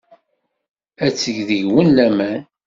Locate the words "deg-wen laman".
1.49-2.41